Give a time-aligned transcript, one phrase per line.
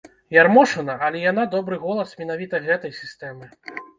[0.35, 3.45] Ярмошына, але яна добры голас менавіта гэтай сістэмы.